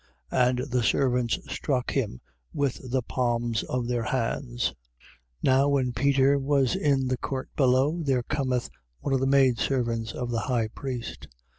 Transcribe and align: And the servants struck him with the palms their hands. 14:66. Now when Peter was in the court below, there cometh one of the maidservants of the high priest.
And 0.31 0.57
the 0.57 0.81
servants 0.81 1.37
struck 1.53 1.91
him 1.91 2.21
with 2.55 2.89
the 2.89 3.03
palms 3.03 3.63
their 3.85 4.01
hands. 4.01 4.73
14:66. 4.73 4.73
Now 5.43 5.69
when 5.69 5.93
Peter 5.93 6.39
was 6.39 6.75
in 6.75 7.05
the 7.07 7.17
court 7.17 7.51
below, 7.55 8.01
there 8.01 8.23
cometh 8.23 8.71
one 9.01 9.13
of 9.13 9.19
the 9.19 9.27
maidservants 9.27 10.11
of 10.11 10.31
the 10.31 10.39
high 10.39 10.69
priest. 10.69 11.27